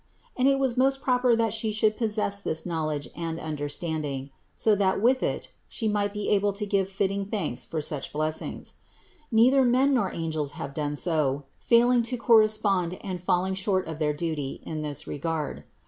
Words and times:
And 0.35 0.47
it 0.47 0.57
was 0.57 0.75
most 0.77 1.03
proper 1.03 1.35
that 1.35 1.53
She 1.53 1.71
should 1.71 1.95
possess 1.95 2.41
this 2.41 2.65
knowledge 2.65 3.07
and 3.15 3.39
understanding, 3.39 4.31
so 4.55 4.73
that 4.73 4.99
with 4.99 5.21
it 5.21 5.51
She 5.67 5.87
might 5.87 6.11
be 6.11 6.29
able 6.29 6.53
to 6.53 6.65
give 6.65 6.89
fitting 6.89 7.27
thanks 7.27 7.65
for 7.65 7.81
these 7.83 8.07
blessings. 8.07 8.73
Neither 9.31 9.63
men 9.63 9.93
nor 9.93 10.11
angels 10.11 10.53
have 10.53 10.73
done 10.73 10.95
so, 10.95 11.43
failing 11.59 12.01
to 12.01 12.17
correspond 12.17 12.97
and 13.01 13.21
falling 13.21 13.53
short 13.53 13.85
of 13.87 13.99
their 13.99 14.11
duty 14.15 14.63
in 14.65 14.81
this 14.81 15.05
regard. 15.05 15.65